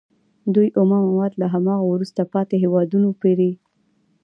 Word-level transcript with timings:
دوی 0.53 0.67
اومه 0.79 0.97
مواد 1.07 1.33
له 1.41 1.47
هماغو 1.53 1.89
وروسته 1.93 2.21
پاتې 2.33 2.55
هېوادونو 2.63 3.09
پېري 3.21 3.51